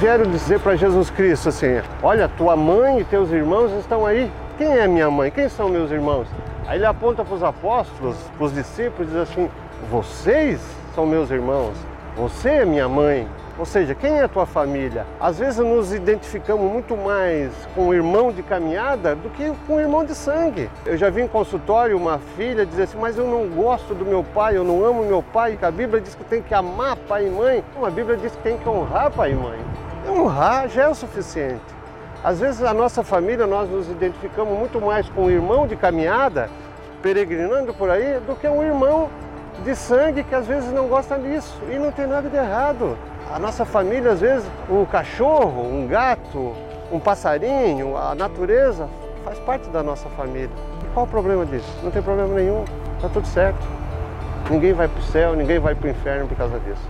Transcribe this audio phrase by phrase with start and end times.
[0.00, 4.32] vieram dizer para Jesus Cristo assim: Olha, tua mãe e teus irmãos estão aí.
[4.56, 5.30] Quem é minha mãe?
[5.30, 6.26] Quem são meus irmãos?
[6.66, 9.50] Aí ele aponta para os apóstolos, para os discípulos, e diz assim:
[9.90, 10.58] Vocês
[10.94, 11.76] são meus irmãos,
[12.16, 13.28] você é minha mãe.
[13.58, 15.04] Ou seja, quem é a tua família?
[15.20, 19.80] Às vezes nos identificamos muito mais com o irmão de caminhada do que com o
[19.80, 20.70] irmão de sangue.
[20.86, 24.24] Eu já vi em consultório uma filha dizer assim, mas eu não gosto do meu
[24.24, 25.58] pai, eu não amo meu pai.
[25.60, 27.62] A Bíblia diz que tem que amar pai e mãe.
[27.76, 29.58] Não, a Bíblia diz que tem que honrar pai e mãe.
[30.08, 31.60] Honrar já é o suficiente.
[32.22, 36.50] Às vezes a nossa família, nós nos identificamos muito mais com o irmão de caminhada,
[37.02, 39.08] peregrinando por aí, do que um irmão
[39.64, 41.56] de sangue que às vezes não gosta disso.
[41.70, 42.96] E não tem nada de errado.
[43.32, 46.54] A nossa família, às vezes, um cachorro, um gato,
[46.90, 48.88] um passarinho, a natureza
[49.24, 50.50] faz parte da nossa família.
[50.84, 51.72] E qual o problema disso?
[51.82, 52.64] Não tem problema nenhum,
[52.96, 53.64] está tudo certo.
[54.50, 56.88] Ninguém vai para o céu, ninguém vai para o inferno por causa disso.